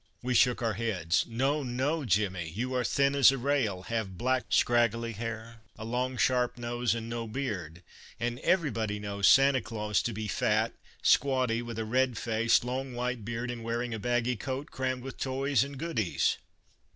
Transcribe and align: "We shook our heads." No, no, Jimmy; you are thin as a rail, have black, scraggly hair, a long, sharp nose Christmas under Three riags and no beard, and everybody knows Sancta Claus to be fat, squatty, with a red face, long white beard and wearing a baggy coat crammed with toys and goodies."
"We 0.23 0.33
shook 0.33 0.63
our 0.63 0.73
heads." 0.73 1.25
No, 1.29 1.61
no, 1.61 2.05
Jimmy; 2.05 2.49
you 2.49 2.73
are 2.73 2.83
thin 2.83 3.13
as 3.13 3.31
a 3.31 3.37
rail, 3.37 3.83
have 3.83 4.17
black, 4.17 4.45
scraggly 4.49 5.11
hair, 5.11 5.61
a 5.77 5.85
long, 5.85 6.17
sharp 6.17 6.57
nose 6.57 6.93
Christmas 6.93 7.03
under 7.03 7.09
Three 7.09 7.21
riags 7.21 7.21
and 7.23 7.27
no 7.31 7.33
beard, 7.33 7.83
and 8.19 8.39
everybody 8.39 8.99
knows 8.99 9.27
Sancta 9.27 9.61
Claus 9.61 10.01
to 10.01 10.11
be 10.11 10.27
fat, 10.27 10.73
squatty, 11.03 11.61
with 11.61 11.77
a 11.77 11.85
red 11.85 12.17
face, 12.17 12.63
long 12.63 12.95
white 12.95 13.23
beard 13.23 13.51
and 13.51 13.63
wearing 13.63 13.93
a 13.93 13.99
baggy 13.99 14.35
coat 14.35 14.71
crammed 14.71 15.03
with 15.03 15.19
toys 15.19 15.63
and 15.63 15.77
goodies." 15.77 16.37